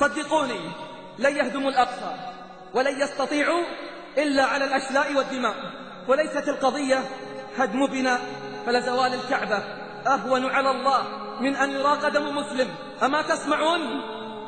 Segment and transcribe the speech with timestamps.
[0.00, 0.60] صدقوني
[1.18, 2.14] لن يهدموا الأقصى
[2.74, 3.62] ولن يستطيعوا
[4.18, 5.54] إلا على الأشلاء والدماء.
[6.08, 7.04] وليست القضية
[7.58, 8.20] هدم بناء
[8.66, 9.58] فلزوال الكعبة.
[10.06, 11.02] أهون على الله
[11.40, 12.68] من أن يراق دم مسلم.
[13.02, 13.80] أما تسمعون؟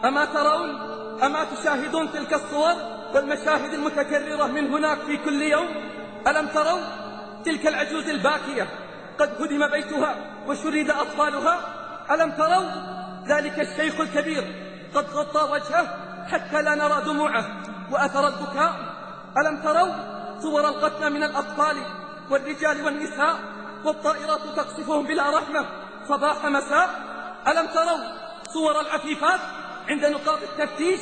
[0.04, 0.80] أما ترون؟
[1.22, 2.74] أما تشاهدون تلك الصور
[3.14, 5.68] والمشاهد المتكررة من هناك في كل يوم؟
[6.26, 6.80] ألم تروا
[7.44, 8.68] تلك العجوز الباكية؟
[9.18, 10.16] قد هدم بيتها
[10.46, 11.60] وشرد أطفالها.
[12.10, 12.70] ألم تروا
[13.28, 15.96] ذلك الشيخ الكبير قد غطى وجهه
[16.26, 17.44] حتى لا نرى دموعه
[17.90, 18.72] وأثر البكاء.
[19.38, 19.92] ألم تروا
[20.42, 21.76] صور القتلى من الأطفال
[22.30, 23.36] والرجال والنساء
[23.84, 25.66] والطائرات تقصفهم بلا رحمة
[26.08, 26.90] صباح مساء؟
[27.48, 27.98] ألم تروا
[28.52, 29.40] صور العفيفات
[29.88, 31.00] عند نقاط التفتيش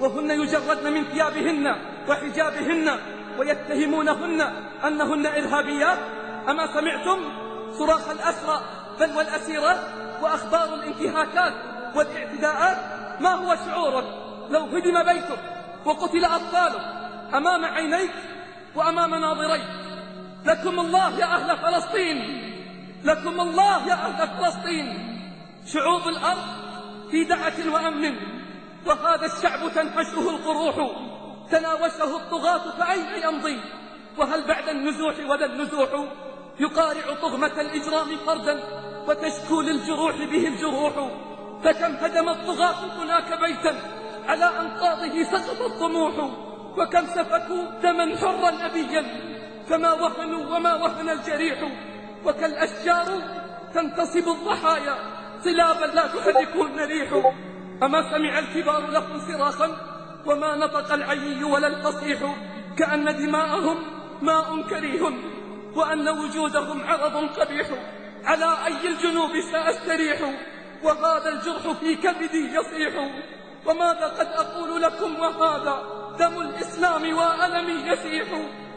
[0.00, 1.76] وهن يجردن من ثيابهن
[2.08, 2.98] وحجابهن
[3.38, 4.40] ويتهمونهن
[4.84, 5.98] أنهن إرهابيات؟
[6.48, 7.18] أما سمعتم
[7.78, 8.60] صراخ الأسرى
[9.00, 9.80] بل والأسيرات
[10.22, 11.52] وأخبار الانتهاكات
[11.94, 14.04] والاعتداءات؟ ما هو شعورك؟
[14.50, 15.38] لو هدم بيتك
[15.84, 16.84] وقتل أطفالك
[17.34, 18.14] أمام عينيك
[18.74, 19.64] وأمام ناظريك.
[20.44, 22.18] لكم الله يا أهل فلسطين.
[23.04, 24.86] لكم الله يا أهل فلسطين.
[25.66, 26.46] شعوب الأرض
[27.10, 28.16] في دعة وأمن.
[28.86, 30.76] وهذا الشعب تنحشه القروح.
[31.50, 33.60] تناوشه الطغاة فأين يمضي؟
[34.18, 35.88] وهل بعد النزوح وذا النزوح؟
[36.60, 38.62] يقارع طغمة الإجرام فردا
[39.08, 40.94] وتشكو للجروح به الجروح.
[41.64, 43.76] فكم هدم الطغاة هناك بيتا
[44.28, 46.14] على أنقاضه سقط الطموح
[46.78, 49.04] وكم سفكوا دما حرا أبيا
[49.68, 51.58] فما وهنوا وما وهن الجريح
[52.24, 53.06] وكالأشجار
[53.74, 54.94] تنتصب الضحايا
[55.44, 57.32] صلابا لا تحركهن ريح
[57.82, 59.76] أما سمع الكبار لهم صراخا
[60.26, 62.18] وما نطق العيي ولا الفصيح
[62.78, 63.76] كأن دماءهم
[64.22, 65.02] ماء كريه
[65.76, 67.66] وأن وجودهم عرض قبيح.
[68.24, 70.18] على أي الجنوب سأستريح؟
[70.84, 72.94] وهذا الجرح في كبدي يصيح.
[73.66, 75.82] وماذا قد أقول لكم وهذا؟
[76.18, 78.28] دم الإسلام وألمي يسيح.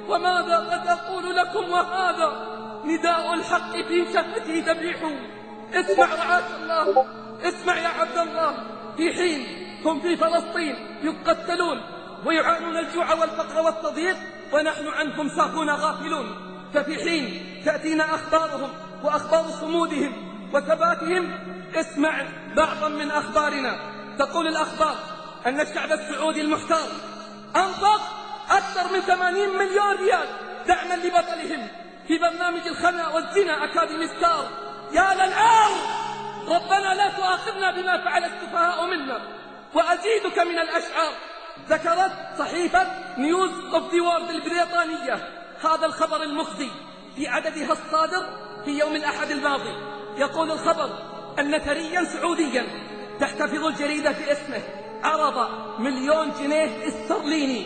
[0.08, 2.30] وماذا قد أقول لكم وهذا؟
[2.86, 4.98] نداء الحق في شهتي ذبيح.
[5.74, 7.06] اسمع رعاك الله.
[7.44, 8.54] اسمع يا عبد الله.
[8.98, 11.82] في حين هم في فلسطين يقتلون
[12.26, 14.18] ويعانون الجوع والفقر والتضييق
[14.54, 16.48] ونحن عنهم ساهون غافلون.
[16.74, 18.70] ففي حين تأتينا أخبارهم
[19.04, 21.40] وأخبار صمودهم وثباتهم
[21.76, 22.26] اسمع
[22.56, 23.80] بعضا من أخبارنا.
[24.20, 24.96] تقول الأخبار
[25.46, 26.88] أن الشعب السعودي المحتار
[27.56, 28.02] أنفق
[28.50, 30.28] أكثر من 80 مليون ريال
[30.68, 31.68] دعما لبطلهم
[32.08, 34.50] في برنامج الخنا والزنا Academy Star
[34.92, 35.72] يا للعار
[36.48, 39.22] ربنا لا تؤاخذنا بما فعل السفهاء منا.
[39.74, 41.14] وأزيدك من الأشعار.
[41.70, 42.88] ذكرت صحيفة
[43.18, 45.30] News of the World البريطانية.
[45.62, 46.70] هذا الخبر المخزي
[47.16, 48.30] في عددها الصادر
[48.66, 49.97] في يوم الأحد الماضي.
[50.18, 50.90] يقول الخبر
[51.40, 52.66] أن ثريا سعوديا
[53.20, 54.62] تحتفظ الجريدة باسمه
[55.04, 57.66] عرض مليون جنيه استرليني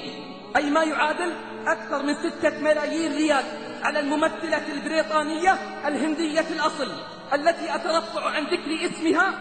[0.56, 1.34] أي ما يعادل
[1.68, 3.44] أكثر من ستة ملايين ريال
[3.84, 5.52] على الممثلة البريطانية
[5.88, 6.92] الهندية الأصل
[7.34, 9.34] التي أترفع عن ذكر اسمها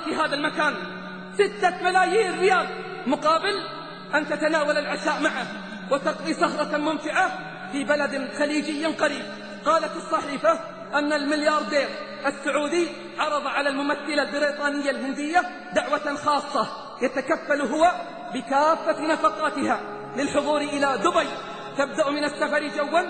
[0.00, 0.74] في هذا المكان.
[1.34, 2.66] ستة ملايين ريال
[3.06, 3.62] مقابل
[4.14, 5.46] أن تتناول العشاء معه
[5.90, 7.38] وتقضي سهرة ممتعة
[7.72, 9.24] في بلد خليجي قريب.
[9.64, 10.60] قالت الصحيفة
[10.94, 11.88] أن الملياردير
[12.26, 12.88] السعودي
[13.18, 15.42] عرض على الممثلة البريطانية الهندية
[15.74, 16.68] دعوة خاصة
[17.02, 17.92] يتكفل هو
[18.34, 19.80] بكافة نفقاتها
[20.16, 21.28] للحضور إلى دبي.
[21.78, 23.00] تبدأ من السفر جوا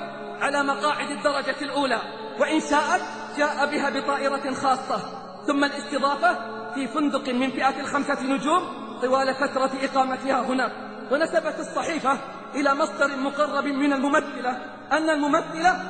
[0.41, 2.01] على مقاعد الدرجة الأولى
[2.41, 3.03] وإن شاءت
[3.37, 5.01] جاء بها بطائرة خاصة.
[5.47, 6.37] ثم الاستضافة
[6.75, 8.63] في فندق من فئة الخمسة نجوم
[9.03, 10.73] طوال فترة إقامتها هناك
[11.11, 12.19] ونسبت الصحيفة
[12.55, 14.51] إلى مصدر مقرب من الممثلة
[14.93, 15.83] أن الممثلة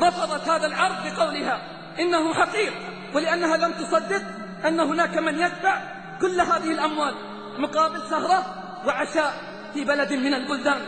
[0.00, 1.73] رفضت هذا العرض بقولها.
[1.98, 2.72] إنه حقير
[3.14, 4.22] ولأنها لم تصدق
[4.66, 5.80] أن هناك من يدفع
[6.20, 7.14] كل هذه الأموال
[7.58, 8.44] مقابل سهرة
[8.86, 9.34] وعشاء
[9.74, 10.80] في بلد من البلدان.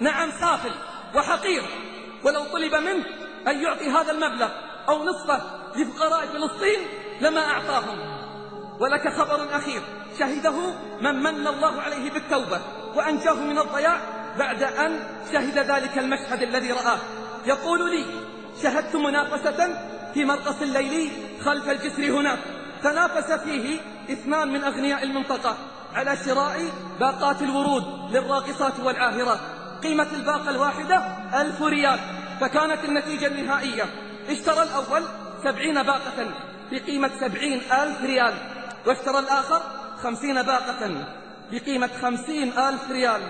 [0.00, 0.72] نعم سافل
[1.14, 1.62] وحقير
[2.24, 3.04] ولو طلب منه
[3.48, 4.48] أن يعطي هذا المبلغ
[4.88, 5.40] أو نصفه
[5.76, 6.80] لفقراء فلسطين
[7.20, 7.98] لما أعطاهم.
[8.80, 9.82] ولك خبر أخير
[10.18, 12.60] شهده من من الله عليه بالتوبة
[12.94, 14.00] وأنجاه من الضياع
[14.38, 15.00] بعد أن
[15.32, 16.98] شهد ذلك المشهد الذي رآه.
[17.46, 18.04] يقول لي
[18.62, 19.76] شهدت منافسة
[20.14, 21.10] في مرقص الليلي
[21.44, 22.38] خلف الجسر هناك
[22.82, 23.80] تنافس فيه
[24.10, 25.56] اثنان من أغنياء المنطقة
[25.94, 26.64] على شراء
[27.00, 29.38] باقات الورود للراقصات والعاهرات.
[29.82, 30.96] قيمة الباقة الواحدة
[31.40, 31.98] ألف ريال.
[32.40, 33.84] فكانت النتيجة النهائية.
[34.28, 35.02] اشترى الأول
[35.44, 36.34] سبعين باقة
[36.70, 38.34] بقيمة سبعين ألف ريال.
[38.86, 39.62] واشترى الآخر
[40.02, 41.04] خمسين باقة
[41.52, 43.20] بقيمة خمسين ألف ريال.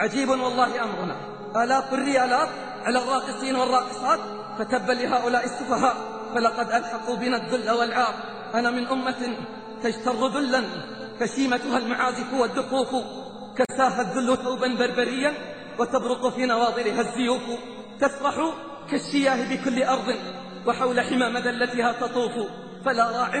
[0.00, 1.16] عجيب والله أمرنا.
[1.56, 2.48] آلاف الريالات
[2.84, 4.20] على الراقصين والراقصات.
[4.58, 6.15] فتبا لهؤلاء السفهاء.
[6.36, 8.14] فلقد ألحقوا بنا الذل والعار.
[8.54, 9.36] أنا من أمة
[9.82, 10.64] تجتر ذلا
[11.20, 12.88] فشيمتها المعازف والدفوف
[13.56, 15.34] كساها الذل ثوبا بربريا
[15.78, 17.42] وتبرق في نواظرها الزيوف.
[18.00, 18.34] تسرح
[18.90, 20.14] كالشياه بكل أرض
[20.66, 22.48] وحول حمى مذلتها تطوف.
[22.84, 23.36] فلا راع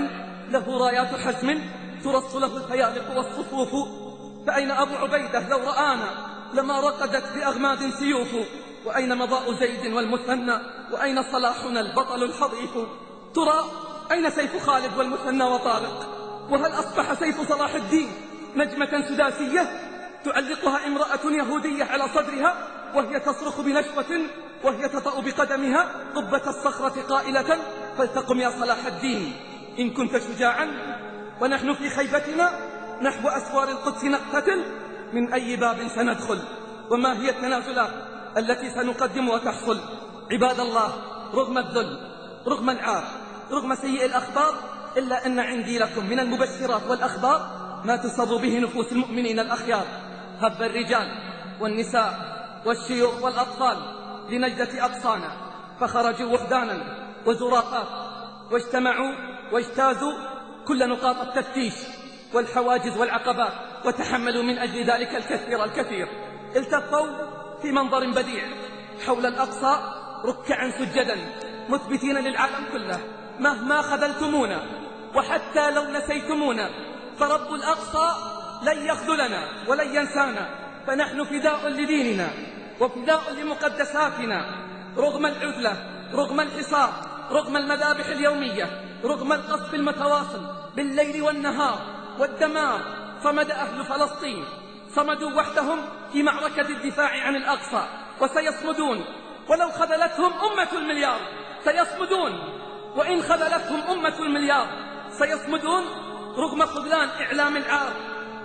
[0.50, 1.60] له رايات حزم
[2.04, 3.88] ترص له الفيالق والصفوف.
[4.46, 6.08] فأين أبو عبيدة لو رآنا؟
[6.54, 8.28] لما رقدت بأغماد سيوف.
[8.86, 10.58] وأين مضاء زيد والمثنى؟
[10.92, 12.70] وأين صلاحنا البطل الحضيف؟
[13.34, 13.64] ترى
[14.12, 16.06] أين سيف خالد والمثنى وطارق؟
[16.50, 18.12] وهل أصبح سيف صلاح الدين
[18.56, 19.70] نجمة سداسية؟
[20.24, 24.20] تعلقها امرأة يهودية على صدرها وهي تصرخ بنشوة
[24.64, 27.58] وهي تطأ بقدمها قبة الصخرة قائلة
[27.98, 29.32] فلتقم يا صلاح الدين
[29.78, 30.68] إن كنت شجاعا
[31.40, 32.50] ونحن في خيبتنا
[33.02, 34.64] نحو أسوار القدس نقتتل
[35.12, 36.38] من أي باب سندخل؟
[36.90, 39.80] وما هي التنازلات؟ التي سنقدم وتحصل.
[40.32, 40.92] عباد الله
[41.34, 41.98] رغم الذل
[42.46, 43.04] رغم العار
[43.52, 44.54] رغم سيء الأخبار
[44.96, 47.40] إلا أن عندي لكم من المبشرات والأخبار
[47.84, 49.86] ما تصر به نفوس المؤمنين الأخيار.
[50.38, 51.08] هب الرجال
[51.60, 52.36] والنساء
[52.66, 53.76] والشيوخ والأطفال
[54.30, 55.30] لنجدة أقصانا
[55.80, 57.88] فخرجوا وحدانا وزراقات
[58.52, 59.12] واجتمعوا
[59.52, 60.12] واجتازوا
[60.68, 61.74] كل نقاط التفتيش
[62.34, 63.52] والحواجز والعقبات
[63.84, 66.08] وتحملوا من أجل ذلك الكثير الكثير.
[66.56, 67.06] التفوا
[67.62, 68.44] في منظر بديع.
[69.06, 69.78] حول الأقصى
[70.24, 71.16] ركعا سجدا
[71.68, 73.00] مثبتين للعالم كله
[73.38, 74.62] مهما خذلتمونا
[75.14, 76.70] وحتى لو نسيتمونا
[77.18, 78.08] فرب الأقصى
[78.62, 80.48] لن يخذلنا ولن ينسانا.
[80.86, 82.28] فنحن فداء لديننا
[82.80, 84.66] وفداء لمقدساتنا.
[84.96, 85.76] رغم العزلة
[86.14, 86.92] رغم الحصار
[87.30, 91.78] رغم المذابح اليومية رغم القصف المتواصل بالليل والنهار
[92.18, 92.80] والدمار
[93.24, 94.44] صمد أهل فلسطين.
[94.96, 95.78] صمدوا وحدهم
[96.12, 97.88] في معركة الدفاع عن الأقصى
[98.20, 99.04] وسيصمدون.
[99.48, 101.20] ولو خذلتهم أمة المليار
[101.64, 102.32] سيصمدون.
[102.96, 104.66] وإن خذلتهم أمة المليار
[105.18, 105.84] سيصمدون.
[106.36, 107.92] رغم خذلان إعلام العار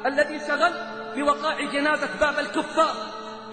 [0.05, 0.73] الذي شغل
[1.15, 2.95] بوقاع جنازة باب الكفار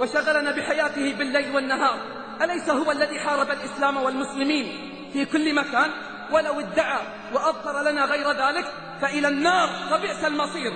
[0.00, 1.98] وشغلنا بحياته بالليل والنهار.
[2.42, 4.66] أليس هو الذي حارب الإسلام والمسلمين
[5.12, 5.90] في كل مكان؟
[6.32, 7.00] ولو ادعى
[7.34, 10.72] وأظهر لنا غير ذلك فإلى النار فبئس المصير.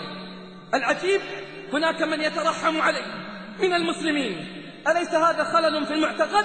[0.75, 1.21] العجيب
[1.73, 3.05] هناك من يترحم عليه
[3.59, 4.63] من المسلمين.
[4.89, 6.45] أليس هذا خلل في المعتقد؟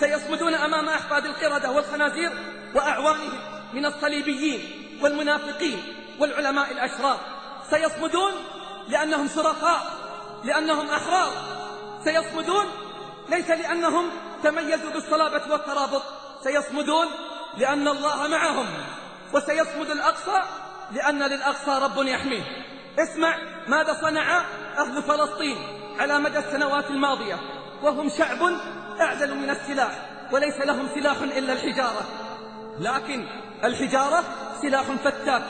[0.00, 2.32] سيصمدون أمام أحفاد القردة والخنازير
[2.74, 3.38] وأعوانهم
[3.72, 4.60] من الصليبيين
[5.02, 5.82] والمنافقين
[6.18, 7.20] والعلماء الأشرار.
[7.70, 8.32] سيصمدون
[8.88, 9.82] لأنهم شرفاء
[10.44, 11.32] لأنهم أحرار.
[12.04, 12.66] سيصمدون
[13.28, 14.10] ليس لأنهم
[14.42, 16.02] تميزوا بالصلابة والترابط.
[16.44, 17.06] سيصمدون
[17.58, 18.66] لأن الله معهم.
[19.32, 20.42] وسيصمد الأقصى
[20.92, 22.42] لأن للأقصى رب يحميه.
[22.98, 23.38] اسمع
[23.68, 24.44] ماذا صنع
[24.78, 25.56] أهل فلسطين
[25.98, 27.36] على مدى السنوات الماضية
[27.82, 28.38] وهم شعب
[29.00, 29.90] أعدل من السلاح
[30.32, 32.02] وليس لهم سلاح إلا الحجارة.
[32.80, 33.26] لكن
[33.64, 34.24] الحجارة
[34.62, 35.42] سلاح فتاك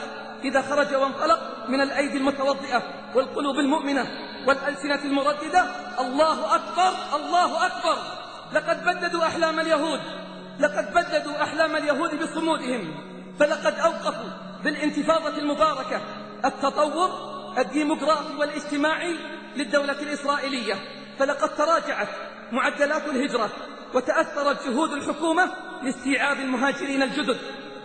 [0.44, 2.82] إذا خرج وانطلق من الأيدي المتوضئة
[3.14, 4.06] والقلوب المؤمنة
[4.46, 5.64] والألسنة المرددة.
[6.00, 7.96] الله أكبر الله أكبر.
[8.52, 10.00] لقد بددوا أحلام اليهود
[10.60, 12.94] لقد بددوا أحلام اليهود بصمودهم.
[13.38, 14.30] فلقد أوقفوا
[14.64, 16.00] بالانتفاضة المباركة
[16.44, 19.16] التطور الديمقراطي والاجتماعي
[19.56, 20.74] للدولة الإسرائيلية.
[21.18, 22.08] فلقد تراجعت
[22.52, 23.50] معدلات الهجرة
[23.94, 25.50] وتأثرت جهود الحكومة
[25.82, 27.36] لاستيعاب المهاجرين الجدد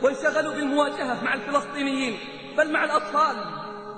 [0.02, 2.20] وانشغلوا بالمواجهة مع الفلسطينيين
[2.58, 3.36] بل مع الأطفال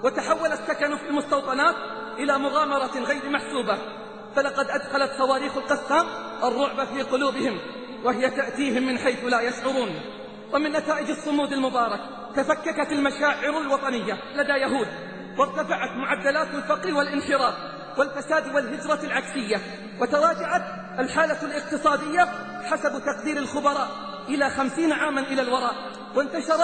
[0.04, 1.76] وتحول السكن في المستوطنات
[2.18, 3.78] إلى مغامرة غير محسوبة.
[4.36, 6.08] فلقد أدخلت صواريخ القسام
[6.44, 7.60] الرعب في قلوبهم
[8.04, 9.90] وهي تأتيهم من حيث لا يشعرون.
[10.54, 12.00] ومن نتائج الصمود المبارك
[12.36, 14.88] تفككت المشاعر الوطنية لدى يهود.
[15.38, 17.54] وارتفعت معدلات الفقر والانحراف
[17.98, 19.58] والفساد والهجرة العكسية
[20.02, 20.64] وتراجعت
[21.00, 22.28] الحالة الاقتصادية
[22.64, 23.88] حسب تقدير الخبراء
[24.30, 25.76] إلى خمسين عاما إلى الوراء
[26.16, 26.60] وانتشر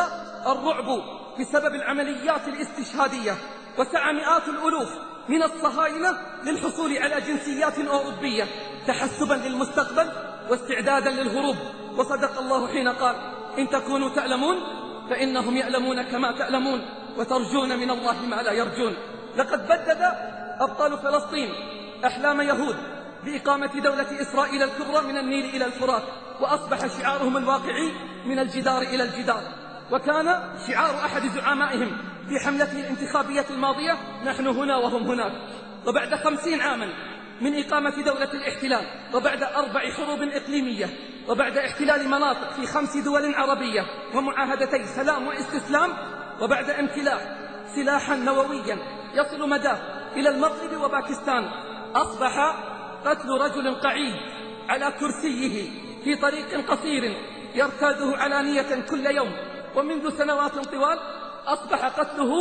[0.47, 1.01] الرعب
[1.39, 3.35] بسبب العمليات الاستشهادية
[3.77, 4.89] وسعى مئات الألوف
[5.29, 8.43] من الصهاينة للحصول على جنسيات أوروبية
[8.87, 10.11] تحسبا للمستقبل
[10.49, 11.55] واستعدادا للهروب.
[11.97, 13.15] وصدق الله حين قال
[13.57, 14.55] إن تكونوا تعلمون
[15.09, 16.81] فإنهم يعلمون كما تعلمون
[17.17, 18.95] وترجون من الله ما لا يرجون.
[19.37, 20.01] لقد بدد
[20.59, 21.49] أبطال فلسطين
[22.05, 22.75] أحلام يهود
[23.23, 26.03] بإقامة دولة إسرائيل الكبرى من النيل إلى الفرات
[26.39, 27.91] وأصبح شعارهم الواقعي
[28.25, 29.41] من الجدار إلى الجدار.
[29.91, 30.25] وكان
[30.67, 31.97] شعار أحد زعمائهم
[32.29, 35.31] في حملته الانتخابية الماضية نحن هنا وهم هناك.
[35.87, 36.93] وبعد خمسين عاما
[37.41, 40.89] من إقامة دولة الاحتلال وبعد أربع حروب إقليمية
[41.29, 45.93] وبعد احتلال مناطق في خمس دول عربية ومعاهدتي سلام واستسلام
[46.41, 47.37] وبعد امتلاك
[47.75, 48.77] سلاحا نوويا
[49.13, 49.77] يصل مداه
[50.15, 51.49] إلى المغرب وباكستان
[51.95, 52.55] أصبح
[53.05, 54.15] قتل رجل قعيد
[54.69, 55.69] على كرسيه
[56.03, 57.17] في طريق قصير
[57.55, 59.31] يرتاده علانية كل يوم
[59.75, 60.99] ومنذ سنوات طوال
[61.47, 62.31] أصبح قتله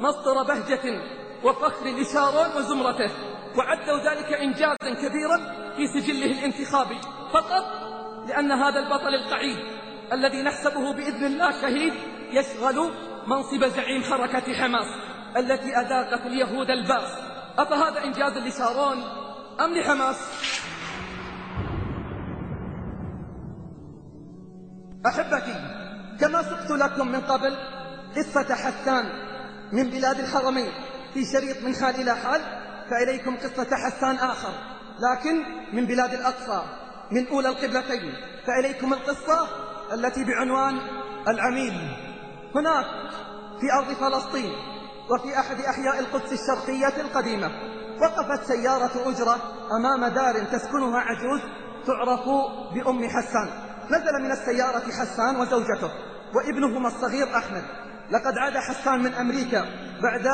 [0.00, 1.00] مصدر بهجة
[1.44, 3.10] وفخر لشارون وزمرته
[3.56, 5.36] وعدوا ذلك إنجازا كبيرا
[5.76, 6.98] في سجله الانتخابي
[7.32, 7.64] فقط
[8.28, 9.58] لأن هذا البطل القعيد
[10.12, 11.94] الذي نحسبه بإذن الله شهيد
[12.30, 12.90] يشغل
[13.26, 14.86] منصب زعيم حركة حماس
[15.36, 17.10] التي أذاقت اليهود البأس
[17.58, 19.02] أفهذا إنجاز لشارون
[19.60, 20.16] أم لحماس؟
[25.06, 25.54] أحبتي
[26.20, 27.56] كما سقت لكم من قبل
[28.16, 29.04] قصة حسان
[29.72, 30.72] من بلاد الحرمين
[31.14, 32.40] في شريط من حال إلى حال
[32.90, 34.52] فإليكم قصة حسان آخر
[34.98, 36.62] لكن من بلاد الأقصى
[37.12, 38.14] من أولى القبلتين
[38.46, 39.48] فإليكم القصة
[39.94, 40.78] التي بعنوان
[41.28, 41.74] العميل
[42.54, 42.86] هناك
[43.60, 44.52] في أرض فلسطين
[45.10, 47.50] وفي أحد أحياء القدس الشرقية القديمة
[48.02, 49.36] وقفت سيارة أجرة
[49.78, 51.40] أمام دار تسكنها عجوز
[51.86, 52.24] تعرف
[52.74, 53.48] بأم حسان.
[53.90, 55.90] نزل من السيارة حسان وزوجته
[56.34, 57.62] وابنهما الصغير أحمد.
[58.10, 59.64] لقد عاد حسان من أمريكا
[60.02, 60.26] بعد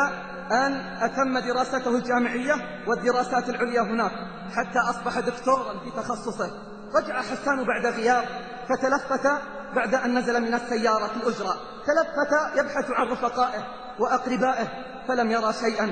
[0.53, 0.73] أن
[1.03, 2.55] أتم دراسته الجامعية
[2.87, 4.13] والدراسات العليا هناك
[4.57, 6.51] حتى أصبح دكتورا في تخصصه.
[6.97, 8.25] رجع حسان بعد غياب
[8.69, 9.27] فتلفت
[9.75, 11.55] بعد أن نزل من السيارة الأجرة.
[11.87, 13.67] تلفت يبحث عن رفقائه
[13.99, 14.69] وأقربائه
[15.09, 15.87] فلم يرى شيئا.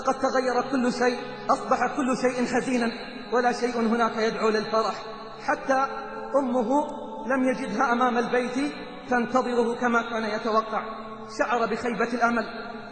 [0.00, 1.18] لقد تغير كل شيء
[1.50, 2.90] أصبح كل شيء حزينا
[3.32, 4.94] ولا شيء هناك يدعو للفرح.
[5.42, 5.86] حتى
[6.40, 6.68] أمه
[7.26, 8.72] لم يجدها أمام البيت
[9.10, 10.82] تنتظره كما كان يتوقع.
[11.38, 12.44] شعر بخيبة الأمل.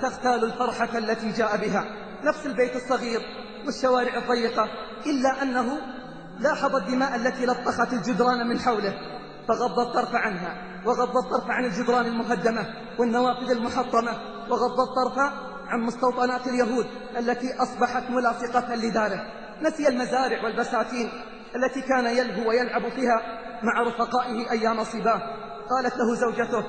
[0.03, 1.85] تغتال الفرحة التي جاء بها.
[2.25, 3.21] نفس البيت الصغير
[3.67, 4.69] والشوارع الضيقة
[5.07, 5.79] إلا أنه
[6.41, 9.16] لاحظ الدماء التي لطخت الجدران من حوله.
[9.49, 10.55] فغض الطرف عنها
[10.87, 12.67] وغض الطرف عن الجدران المهدمة
[12.99, 14.13] والنوافذ المحطمة
[14.51, 15.19] وغض الطرف
[15.69, 16.87] عن مستوطنات اليهود
[17.19, 19.21] التي أصبحت ملاصقة لداره.
[19.63, 21.11] نسي المزارع والبساتين
[21.57, 23.21] التي كان يلهو ويلعب فيها
[23.63, 25.21] مع رفقائه أيام صباه.
[25.71, 26.65] قالت له زوجته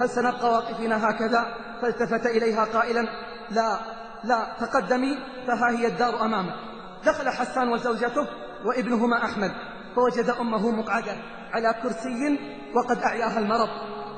[0.00, 3.08] هل سنبقى واقفين هكذا؟ فالتفت إليها قائلا
[3.50, 3.78] لا
[4.24, 6.54] لا تقدمي فها هي الدار أمامك.
[7.06, 8.26] دخل حسان وزوجته
[8.64, 9.50] وابنهما أحمد.
[9.96, 11.16] فوجد أمه مقعدة
[11.52, 12.38] على كرسي
[12.76, 13.68] وقد أعياها المرض.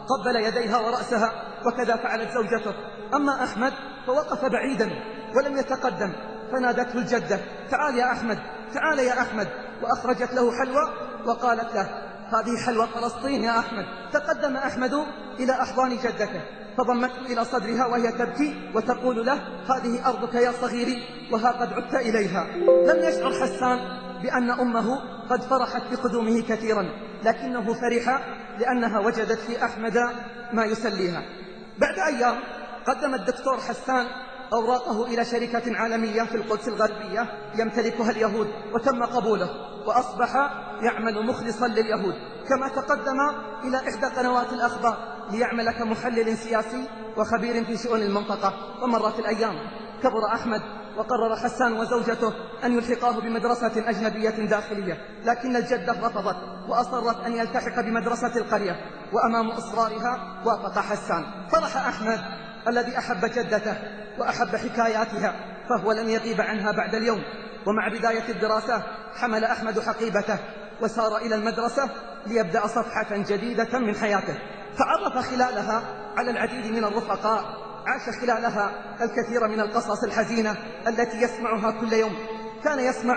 [0.04, 1.32] قبل يديها ورأسها
[1.66, 2.74] وكذا فعلت زوجته.
[3.14, 3.72] أما أحمد
[4.06, 4.90] فوقف بعيدا
[5.36, 6.12] ولم يتقدم.
[6.52, 7.40] فنادته الجدة
[7.70, 8.38] تعال يا أحمد
[8.74, 9.48] تعال يا أحمد.
[9.82, 10.94] وأخرجت له حلوى
[11.26, 11.88] وقالت له
[12.28, 13.84] هذه حلوى فلسطين يا أحمد.
[14.12, 14.92] تقدم أحمد
[15.38, 16.42] إلى أحضان جدته
[16.78, 21.02] فضمته إلى صدرها وهي تبكي وتقول له هذه أرضك يا صغيري
[21.32, 22.46] وها قد عدت إليها.
[22.92, 23.78] لم يشعر حسان
[24.22, 26.88] بأن أمه قد فرحت بقدومه كثيرا
[27.24, 28.26] لكنه فرح
[28.58, 29.98] لأنها وجدت في أحمد
[30.52, 31.22] ما يسليها.
[31.78, 32.38] بعد أيام
[32.86, 34.06] قدم الدكتور حسان
[34.52, 39.50] أوراقه إلى شركة عالمية في القدس الغربية يمتلكها اليهود وتم قبوله
[39.86, 40.34] وأصبح
[40.82, 42.14] يعمل مخلصا لليهود.
[42.48, 43.20] كما تقدم
[43.64, 44.96] إلى إحدى قنوات الأخبار
[45.30, 48.52] ليعمل كمحلل سياسي وخبير في شؤون المنطقة.
[48.82, 49.54] ومرت الأيام.
[50.02, 50.62] كبر أحمد
[50.96, 52.32] وقرر حسان وزوجته
[52.64, 56.36] أن يلحقاه بمدرسة أجنبية داخلية لكن الجدة رفضت
[56.68, 58.76] وأصرت أن يلتحق بمدرسة القرية
[59.12, 61.24] وأمام إصرارها وافق حسان.
[61.52, 62.20] فرح أحمد
[62.68, 63.76] الذي أحب جدته
[64.18, 65.34] وأحب حكاياتها
[65.68, 67.22] فهو لم يغيب عنها بعد اليوم.
[67.66, 68.82] ومع بداية الدراسة
[69.14, 70.38] حمل أحمد حقيبته
[70.80, 71.90] وسار إلى المدرسة
[72.26, 74.38] ليبدأ صفحة جديدة من حياته.
[74.78, 75.82] تعرف خلالها
[76.16, 77.44] على العديد من الرفقاء
[77.86, 80.56] عاش خلالها الكثير من القصص الحزينة
[80.88, 82.16] التي يسمعها كل يوم.
[82.64, 83.16] كان يسمع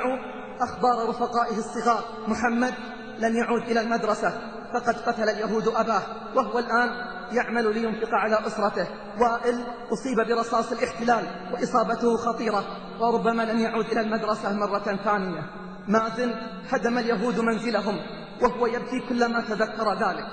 [0.62, 2.04] أخبار رفقائه الصغار.
[2.28, 2.74] محمد
[3.20, 4.34] لن يعود إلى المدرسة.
[4.74, 6.02] فقد قتل اليهود أباه.
[6.36, 6.90] وهو الآن
[7.32, 8.88] يعمل لينفق على أسرته.
[9.20, 12.64] وائل أصيب برصاص الاحتلال وإصابته خطيرة.
[13.00, 15.42] وربما لن يعود إلى المدرسة مرة ثانية.
[15.88, 16.34] مازن
[16.70, 18.00] هدم اليهود منزلهم.
[18.42, 20.26] وهو يبكي كلما تذكر ذلك.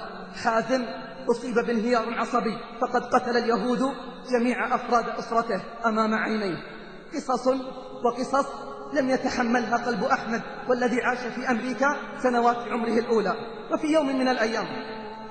[0.45, 0.85] حازم
[1.31, 3.81] أصيب بانهيار عصبي فقد قتل اليهود
[4.33, 6.57] جميع أفراد أسرته أمام عينيه.
[7.15, 7.47] قصص
[8.05, 8.47] وقصص
[8.93, 13.35] لم يتحملها قلب أحمد والذي عاش في أمريكا سنوات عمره الأولى.
[13.73, 14.67] وفي يوم من الأيام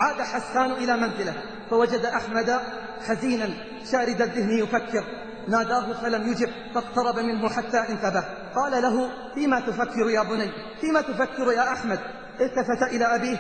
[0.02, 1.34] عاد حسان إلى منزله
[1.70, 2.60] فوجد أحمد
[3.08, 3.50] حزينا
[3.92, 5.04] شارد الذهن يفكر.
[5.48, 8.24] ناداه فلم يجب فاقترب منه حتى انتبه.
[8.56, 12.00] قال له فيما تفكر يا بني؟ فيما تفكر يا أحمد؟
[12.42, 13.38] التفت إلى أبيه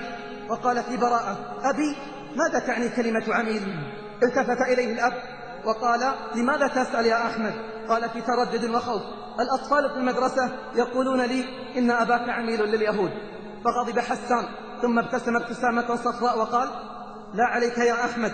[0.49, 1.95] وقال في براءة أبي
[2.35, 3.63] ماذا تعني كلمة عميل؟
[4.23, 5.13] التفت إليه الأب
[5.65, 7.53] وقال لماذا تسأل يا أحمد؟
[7.89, 9.01] قال في تردد وخوف.
[9.39, 11.45] الأطفال في المدرسة يقولون لي
[11.77, 13.11] إن أباك عميل لليهود.
[13.65, 14.45] فغضب حسان
[14.81, 16.69] ثم ابتسم ابتسامة صفراء وقال
[17.33, 18.31] لا عليك يا أحمد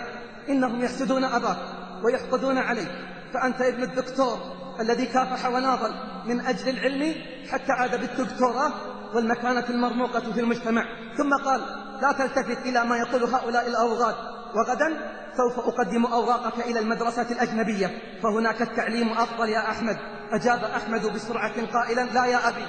[0.50, 1.58] إنهم يحسدون أباك
[2.04, 2.92] ويحقدون عليك
[3.34, 4.38] فأنت ابن الدكتور
[4.80, 5.94] الذي كافح وناضل
[6.26, 7.16] من أجل العلم
[7.52, 8.72] حتى عاد بالدكتوراه
[9.16, 10.84] والمكانة المرموقة في المجتمع.
[11.18, 11.62] ثم قال
[12.02, 14.16] لا تلتفت إلى ما يقول هؤلاء الأوغاد.
[14.56, 17.88] وغدا سوف أقدم أوراقك إلى المدرسة الأجنبية.
[18.24, 19.98] فهناك التعليم أفضل يا أحمد.
[20.32, 22.66] أجاب أحمد بسرعة قائلا لا يا أبي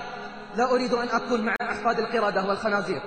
[0.56, 3.02] لا أريد أن أكون مع أحفاد القردة والخنازير.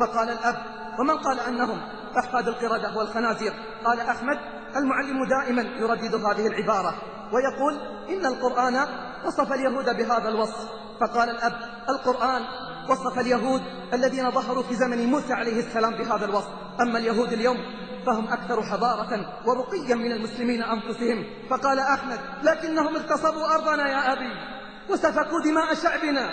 [0.00, 0.56] فقال الأب
[1.00, 1.80] ومن قال أنهم
[2.24, 3.52] أحفاد القردة والخنازير؟
[3.84, 4.38] قال أحمد
[4.76, 6.94] المعلم دائما يردد هذه العبارة
[7.32, 7.74] ويقول
[8.08, 8.86] إن القرآن
[9.26, 10.68] وصف اليهود بهذا الوصف.
[11.00, 11.52] فقال الأب
[11.88, 12.42] القرآن
[12.90, 13.62] وصف اليهود
[13.94, 16.48] الذين ظهروا في زمن موسى عليه السلام بهذا الوصف.
[16.80, 17.56] أما اليهود اليوم
[18.06, 21.24] فهم أكثر حضارة ورقيا من المسلمين أنفسهم.
[21.50, 24.32] فقال أحمد لكنهم اغتصبوا أرضنا يا أبي
[24.90, 26.30] وسفكوا دماء شعبنا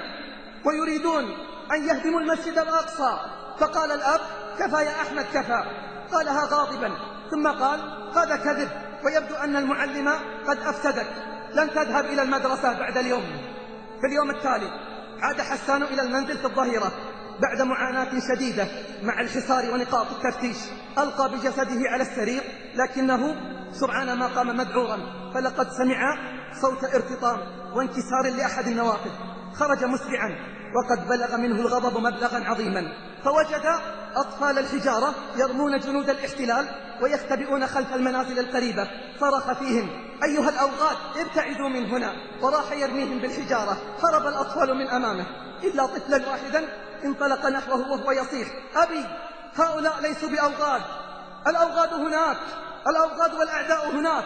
[0.66, 1.24] ويريدون
[1.72, 3.20] أن يهدموا المسجد الأقصى.
[3.60, 4.22] فقال الأب
[4.60, 5.64] كفى يا أحمد كفى.
[6.12, 6.92] قالها غاضبا.
[7.32, 7.80] ثم قال
[8.16, 8.70] هذا كذب
[9.06, 10.10] ويبدو أن المعلم
[10.48, 11.08] قد أفسدك.
[11.54, 13.24] لن تذهب إلى المدرسة بعد اليوم.
[14.02, 14.87] في اليوم التالي
[15.22, 16.92] عاد حسان إلى المنزل في الظهيرة
[17.42, 18.68] بعد معاناة شديدة
[19.04, 20.58] مع الحصار ونقاط التفتيش.
[20.98, 22.44] ألقى بجسده على السرير
[22.76, 23.36] لكنه
[23.72, 24.98] سرعان ما قام مذعورا
[25.34, 26.18] فلقد سمع
[26.62, 27.40] صوت ارتطام
[27.76, 29.12] وانكسار لأحد النوافذ.
[29.54, 30.30] خرج مسرعا
[30.76, 32.82] وقد بلغ منه الغضب مبلغا عظيما.
[33.24, 33.66] فوجد
[34.18, 36.70] أطفال الحجارة يرمون جنود الاحتلال
[37.02, 38.88] ويختبئون خلف المنازل القريبة.
[39.20, 39.90] صرخ فيهم
[40.24, 42.14] أيها الأوغاد ابتعدوا من هنا.
[42.42, 43.78] وراح يرميهم بالحجارة.
[44.04, 45.26] هرب الأطفال من أمامه.
[45.64, 46.68] إلا طفلا واحدا
[47.06, 49.06] انطلق نحوه وهو يصيح أبي
[49.56, 50.82] هؤلاء ليسوا بأوغاد
[51.48, 52.38] الأوغاد هناك
[52.88, 54.24] الأوغاد والأعداء هناك.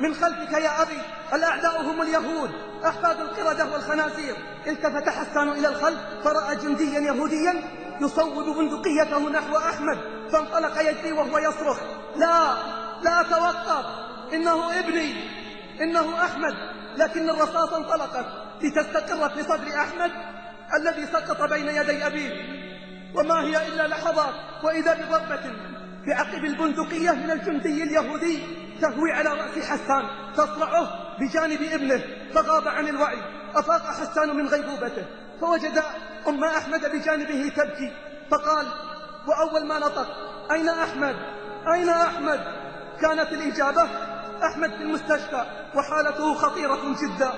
[0.00, 0.98] من خلفك يا أبي
[1.34, 2.50] الأعداء هم اليهود.
[2.84, 4.36] أحفاد القردة والخنازير.
[4.66, 7.62] التفت حسان إلى الخلف فرأى جنديا يهوديا
[8.00, 9.98] يصوب بندقيته نحو أحمد
[10.32, 11.78] فانطلق يجري وهو يصرخ
[12.16, 12.54] لا
[13.02, 13.86] لا توقف
[14.32, 15.14] إنه ابني
[15.80, 16.54] إنه أحمد.
[16.96, 18.26] لكن الرصاص انطلقت
[18.62, 20.10] لتستقر في صدر أحمد
[20.80, 22.30] الذي سقط بين يدي أبيه.
[23.14, 25.52] وما هي إلا لحظات وإذا بضربة
[26.06, 28.42] بعقب البندقية من الجندي اليهودي
[28.80, 30.02] تهوي على رأس حسان
[30.36, 30.88] تصرعه
[31.20, 32.02] بجانب ابنه
[32.34, 33.18] فغاب عن الوعي
[33.54, 35.04] أفاق حسان من غيبوبته
[35.40, 35.82] فوجد
[36.28, 37.92] أم أحمد بجانبه تبكي.
[38.30, 38.66] فقال
[39.26, 40.06] وأول ما نطق
[40.52, 41.16] أين أحمد؟
[41.74, 42.40] أين أحمد؟
[43.00, 43.88] كانت الإجابة
[44.44, 47.32] أحمد في المستشفى وحالته خطيرة جدا.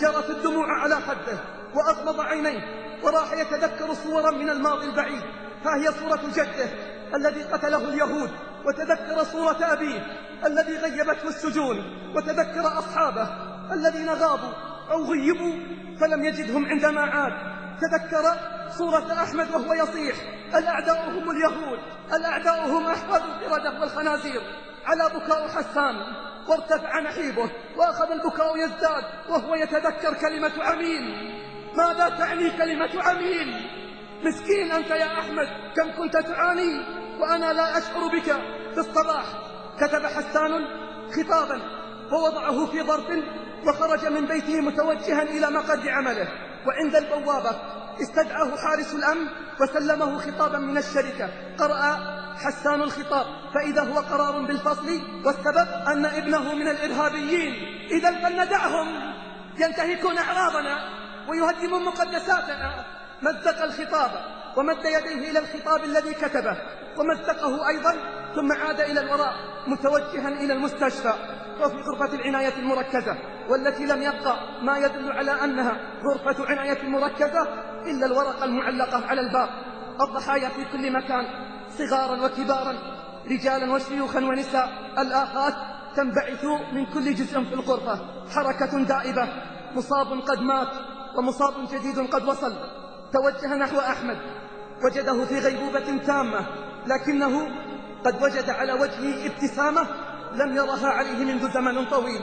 [0.00, 1.38] جرت الدموع على خده
[1.74, 2.60] وأغمض عينيه
[3.02, 5.22] وراح يتذكر صورا من الماضي البعيد.
[5.64, 6.68] ها هي صورة جده
[7.14, 8.30] الذي قتله اليهود
[8.66, 10.06] وتذكر صورة أبيه
[10.46, 11.76] الذي غيبته السجون
[12.16, 13.28] وتذكر أصحابه
[13.72, 14.52] الذين غابوا
[14.90, 15.52] أو غيبوا
[16.00, 17.61] فلم يجدهم عندما عاد.
[17.80, 18.24] تذكر
[18.78, 20.16] صورة أحمد وهو يصيح
[20.54, 21.78] الأعداء هم اليهود
[22.12, 24.42] الأعداء هم أحفاد القردة والخنازير
[24.84, 25.94] على بكاء حسان
[26.48, 31.02] وارتفع نحيبه وأخذ البكاء يزداد وهو يتذكر كلمة عمين
[31.76, 33.70] ماذا تعني كلمة عمين
[34.24, 38.32] مسكين أنت يا أحمد كم كنت تعاني؟ وأنا لا أشعر بك.
[38.74, 39.24] في الصباح
[39.80, 40.64] كتب حسان
[41.16, 41.62] خطابا
[42.12, 43.06] ووضعه في ظرف
[43.66, 46.28] وخرج من بيته متوجها إلى مقر عمله.
[46.66, 47.50] وعند البوابة
[48.02, 49.26] استدعاه حارس الأمن
[49.60, 51.30] وسلمه خطابا من الشركة.
[51.58, 51.98] قرأ
[52.36, 53.26] حسان الخطاب.
[53.54, 57.54] فإذا هو قرار بالفصل والسبب أن ابنه من الإرهابيين.
[57.90, 59.14] إذا فلندعهم.
[59.58, 60.78] ينتهكون أعراضنا
[61.28, 62.84] ويهدمون مقدساتنا.
[63.22, 64.10] مزق الخطاب
[64.56, 66.56] ومد يديه إلى الخطاب الذي كتبه.
[66.96, 67.96] ومزقه أيضا
[68.34, 69.34] ثم عاد إلى الوراء
[69.66, 71.12] متوجها إلى المستشفى.
[71.60, 73.16] وفي غرفة العناية المركزة
[73.48, 77.42] والتي لم يبقى ما يدل على أنها غرفة عناية مركزة
[77.86, 79.48] إلا الورقة المعلقة على الباب.
[80.08, 81.24] الضحايا في كل مكان
[81.78, 82.74] صغارا وكبارا
[83.30, 84.68] رجالا وشيوخا ونساء.
[84.98, 85.54] الآخات
[85.96, 87.98] تنبعث من كل جزء في الغرفة.
[88.34, 89.28] حركة دائبة
[89.74, 90.68] مصاب قد مات
[91.16, 92.54] ومصاب جديد قد وصل.
[93.12, 94.18] توجه نحو أحمد
[94.84, 96.46] وجده في غيبوبة تامة
[96.86, 97.48] لكنه
[98.04, 99.86] قد وجد على وجهه ابتسامة
[100.34, 102.20] لم يرها عليه منذ زمن طويل.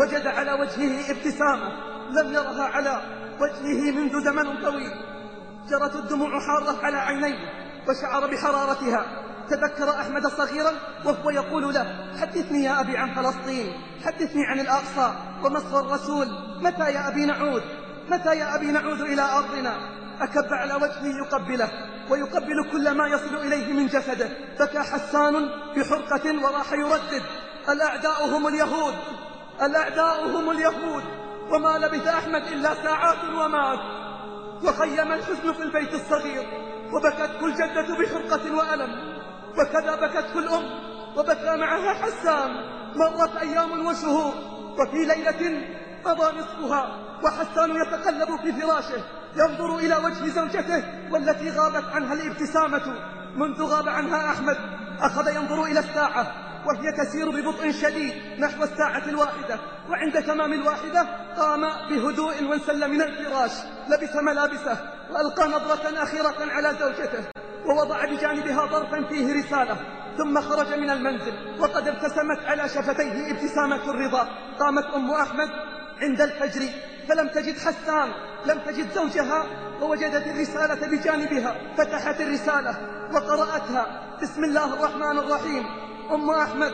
[0.00, 1.72] وجد على وجهه ابتسامة.
[2.10, 3.00] لم يرها على
[3.40, 4.92] وجهه منذ زمن طويل.
[5.70, 7.38] جرت الدموع حارة على عينيه
[7.88, 9.06] وشعر بحرارتها.
[9.50, 10.72] تذكر أحمد صغيرا
[11.04, 11.86] وهو يقول له
[12.20, 13.72] حدثني يا أبي عن فلسطين.
[14.04, 15.12] حدثني عن الأقصى.
[15.44, 16.28] ومصر الرسول.
[16.60, 17.62] متى يا أبي نعود؟
[18.10, 19.76] متى يا أبي نعود إلى أرضنا؟
[20.20, 21.68] أكب على وجهه يقبله.
[22.10, 24.28] ويقبل كل ما يصل إليه من جسده.
[24.60, 27.22] بكى حسان بحرقة وراح يردد.
[27.68, 28.94] الأعداء هم اليهود
[29.62, 31.04] الأعداء هم اليهود.
[31.50, 33.78] وما لبث أحمد إلا ساعات ومات.
[34.64, 36.46] وخيم الحزن في البيت الصغير.
[36.92, 38.90] وبكته الجدة بحرقة وألم.
[39.58, 40.64] وكذا بكته الأم
[41.16, 42.50] وبكى معها حسان.
[42.96, 44.34] مرت أيام وشهور.
[44.78, 45.66] وفي ليلة
[46.06, 46.96] مضى نصفها.
[47.24, 49.04] وحسان يتقلب في فراشه.
[49.36, 52.94] ينظر إلى وجه زوجته والتي غابت عنها الابتسامة.
[53.36, 54.56] منذ غاب عنها أحمد
[55.00, 56.41] أخذ ينظر إلى الساعة.
[56.66, 59.60] وهي تسير ببطء شديد نحو الساعة الواحدة.
[59.90, 63.52] وعند تمام الواحدة قام بهدوء وانسل من الفراش
[63.88, 64.78] لبس ملابسه
[65.10, 67.24] وألقى نظرة أخيرة على زوجته
[67.66, 69.76] ووضع بجانبها ظرفا فيه رسالة.
[70.18, 74.28] ثم خرج من المنزل وقد ابتسمت على شفتيه ابتسامة الرضا.
[74.60, 75.48] قامت أم أحمد
[76.02, 76.66] عند الفجر
[77.08, 78.12] فلم تجد حسان
[78.46, 79.46] لم تجد زوجها
[79.80, 82.76] ووجدت الرسالة بجانبها فتحت الرسالة
[83.14, 85.64] وقرأتها بسم الله الرحمن الرحيم.
[86.10, 86.72] أم أحمد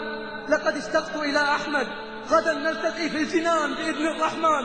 [0.49, 1.87] لقد اشتقت إلى أحمد.
[2.31, 4.65] غدا نلتقي في الجنان بإذن الرحمن.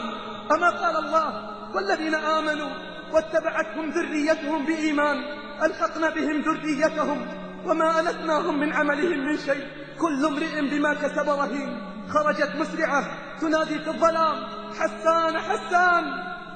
[0.52, 2.69] أما قال الله؟ والذين آمنوا
[3.12, 5.17] واتبعتهم ذريتهم بإيمان.
[5.63, 7.28] ألحقنا بهم ذريتهم
[7.65, 9.67] وما ألتناهم من عملهم من شيء.
[9.99, 11.82] كل امرئ بما كسب رهين.
[12.10, 13.06] خرجت مسرعة
[13.41, 14.43] تنادي في الظلام.
[14.80, 16.04] حسان حسان!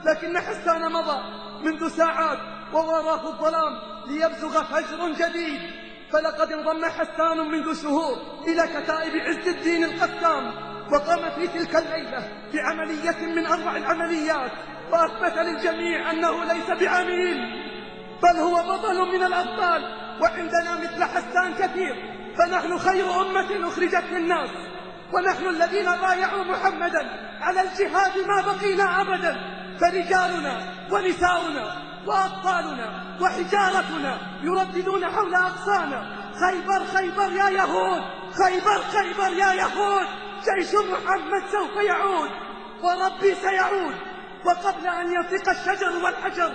[0.05, 1.17] لكن حسان مضى
[1.63, 2.37] منذ ساعات
[2.73, 3.79] ووراه الظلام.
[4.07, 5.61] ليبزغ فجر جديد.
[6.13, 8.17] فلقد انضم حسان منذ شهور
[8.47, 10.51] إلى كتائب عز الدين القسام
[10.91, 14.51] وقام في تلك الليلة بعملية من أروع العمليات
[14.91, 17.37] وأثبت للجميع أنه ليس بعميل
[18.23, 19.81] بل هو بطل من الأبطال
[20.21, 21.95] وعندنا مثل حسان كثير
[22.37, 24.49] فنحن خير أمة أخرجت للناس
[25.13, 27.09] ونحن الذين بايعوا محمدا
[27.41, 29.37] على الجهاد ما بقينا أبدا
[29.81, 30.59] فرجالنا
[30.91, 38.01] ونساؤنا وأطفالنا وحجارتنا يرددون حول أقصانا خيبر خيبر يا يهود
[38.43, 40.07] خيبر خيبر يا يهود.
[40.37, 42.29] جيش محمد سوف يعود
[42.83, 43.95] وربي سيعود.
[44.45, 46.51] وقبل أن ينطق الشجر والحجر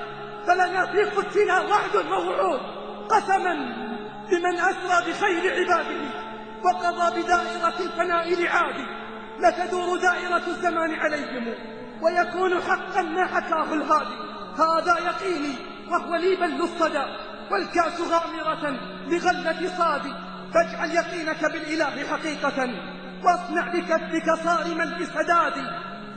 [0.47, 2.61] فلنا في قدسنا وعد ووعود
[3.09, 3.55] قسما
[4.31, 6.11] بمن أسرى بخير عباده
[6.65, 8.87] وقضى بدائرة الفناء لعادي
[9.39, 11.55] لتدور دائرة الزمان عليهم
[12.03, 14.32] ويكون حقا ما حكاه الهادي.
[14.59, 15.55] هذا يقيني
[15.91, 17.05] وهو لي بل الصدى
[17.51, 20.15] والكاس غامرة لغلة صادي.
[20.55, 22.75] فاجعل يقينك بالإله حقيقة
[23.25, 25.55] واصنع بكفك صارما بسداد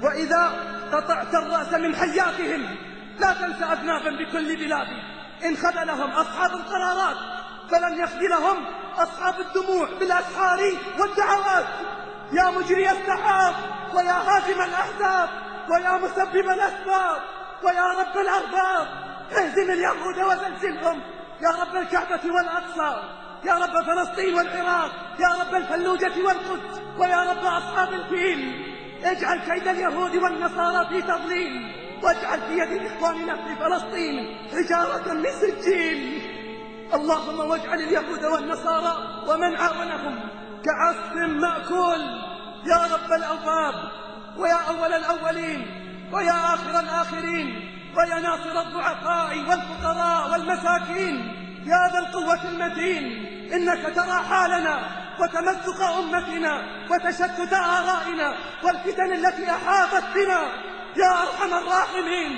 [0.02, 0.54] وإذا
[0.91, 2.76] قطعت الرأس من حياتهم
[3.19, 4.88] لا تنس أذنابا بكل بلاد.
[5.45, 7.17] إن خذلهم أصحاب القرارات
[7.71, 8.65] فلن يخذلهم
[8.98, 10.60] أصحاب الدموع بالأسحار
[11.00, 11.65] والدعوات.
[12.32, 13.56] يا مجري السحاب
[13.93, 15.30] ويا هازم الأحزاب
[15.69, 17.35] ويا مسبب الأسباب.
[17.63, 18.88] ويا رب الأرباب
[19.32, 21.02] اهزم اليهود وزلزلهم.
[21.41, 23.02] يا رب الكعبة والأقصى
[23.46, 28.65] يا رب فلسطين والعراق يا رب الفلوجة والقدس ويا رب أصحاب الفيل.
[29.04, 36.22] اجعل كيد اليهود والنصارى في تضليل واجعل في يد إخواننا في فلسطين حجارة من سجيل.
[36.94, 38.94] اللهم واجعل اليهود والنصارى
[39.28, 40.30] ومن عاونهم
[40.65, 42.02] كعصف مأكول.
[42.65, 43.74] يا رب الألباب
[44.38, 45.85] ويا أول الأولين
[46.15, 47.47] ويا آخر الآخرين
[47.97, 51.15] ويا ناصر الضعفاء والفقراء والمساكين.
[51.65, 53.06] يا ذا القوة المتين
[53.54, 54.80] إنك ترى حالنا
[55.19, 60.41] وتمزق أمتنا وتشتت آرائنا والفتن التي أحاطت بنا.
[60.97, 62.32] يا أرحم الراحمين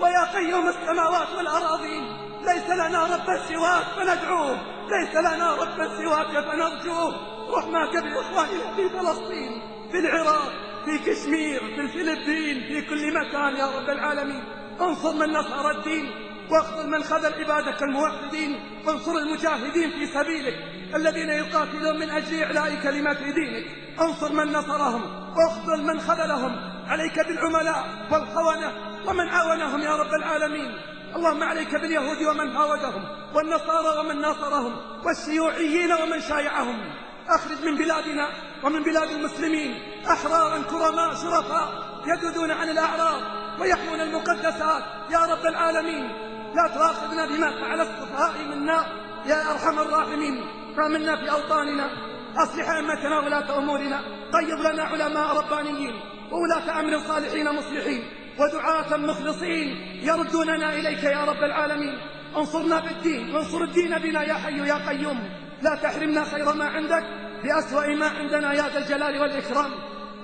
[0.00, 2.04] ويا قيوم السماوات والأراضين.
[2.42, 4.58] ليس لنا رب سواك فندعوه
[4.90, 7.36] ليس لنا رب سواك فنرجوه.
[7.58, 10.52] رحماك بإخواننا في فلسطين في العراق
[10.86, 14.44] في كشمير في الفلبين في كل مكان يا رب العالمين.
[14.80, 16.10] انصر من نصر الدين
[16.50, 18.60] واخذل من خذل عبادك الموحدين.
[18.86, 20.54] وانصر المجاهدين في سبيلك
[20.94, 23.66] الذين يقاتلون من أجل إعلاء كلمات دينك.
[24.00, 25.02] انصر من نصرهم
[25.36, 26.52] واخذل من خذلهم.
[26.86, 28.72] عليك بالعملاء والخونة
[29.06, 30.78] ومن عاونهم يا رب العالمين.
[31.16, 36.78] اللهم عليك باليهود ومن هاودهم والنصارى ومن ناصرهم والشيوعيين ومن شايعهم.
[37.28, 38.28] أخرج من بلادنا
[38.64, 39.95] ومن بلاد المسلمين.
[40.10, 41.68] أحرارا كرماء شرفاء
[42.06, 43.22] يدودون عن الأعراض
[43.60, 44.82] ويحمون المقدسات.
[45.10, 46.04] يا رب العالمين
[46.54, 48.86] لا تؤاخذنا بما فعل السفهاء منا.
[49.26, 50.44] يا أرحم الراحمين
[50.76, 51.90] فمنا في أوطاننا.
[52.36, 54.00] أصلح أئمتنا ولاة أمورنا.
[54.32, 56.00] قيض لنا علماء ربانيين.
[56.32, 58.04] وولاة أمر صالحين مصلحين.
[58.38, 59.68] ودعاة مخلصين.
[60.02, 61.98] يردوننا إليك يا رب العالمين.
[62.36, 65.30] انصرنا بالدين وانصر الدين بنا يا حي يا قيوم.
[65.62, 67.04] لا تحرمنا خير ما عندك
[67.42, 69.70] بأسوأ ما عندنا يا ذا الجلال والإكرام.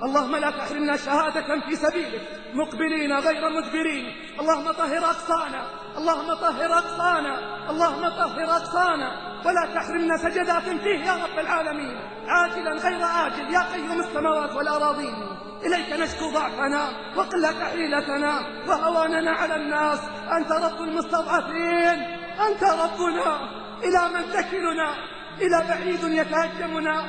[0.03, 2.43] اللهم لا تحرمنا شهادة في سبيلك.
[2.53, 4.05] مقبلين غير مدبرين
[4.39, 5.65] اللهم طهر أقصانا.
[5.97, 7.35] اللهم طهر أقصانا.
[7.69, 9.09] اللهم طهر أقصانا.
[9.45, 11.97] ولا تحرمنا سجدات فيه يا رب العالمين.
[12.27, 13.53] عاجلا غير آجل.
[13.53, 15.15] يا قيوم السماوات والأراضين.
[15.65, 19.99] إليك نشكو ضعفنا وقلة حيلتنا وهواننا على الناس.
[20.37, 21.97] أنت رب المستضعفين.
[22.47, 23.29] أنت ربنا.
[23.83, 24.89] إلى من تكلنا.
[25.41, 26.99] إلى بعيد يتهجمنا.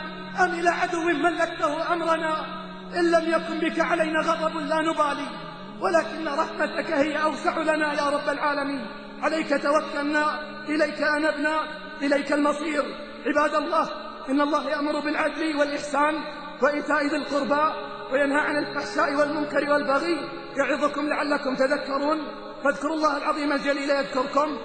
[0.44, 2.63] أم إلى عدو ملكته أمرنا.
[2.96, 5.26] إن لم يكن بك علينا غضب لا نبالي
[5.80, 8.86] ولكن رحمتك هي أوسع لنا يا رب العالمين.
[9.22, 11.60] عليك توكلنا إليك أنبنا
[12.02, 12.84] إليك المصير.
[13.26, 13.88] عباد الله
[14.28, 16.14] إن الله يأمر بالعدل والإحسان
[16.62, 17.74] وإيتاء ذي القربى
[18.12, 20.16] وينهى عن الفحشاء والمنكر والبغي.
[20.56, 22.18] يعظكم لعلكم تذكرون.
[22.64, 24.58] فاذكروا الله العظيم الجليل يذكركم.